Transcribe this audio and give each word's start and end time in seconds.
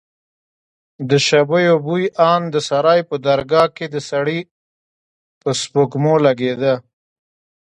د 1.09 1.11
شبيو 1.27 1.75
بوى 1.85 2.05
ان 2.31 2.41
د 2.53 2.55
سراى 2.67 3.01
په 3.09 3.15
درگاه 3.25 3.67
کښې 3.75 3.87
د 3.91 3.97
سړي 4.09 4.39
په 5.41 5.49
سپږمو 5.61 6.15
لگېده. 6.25 6.73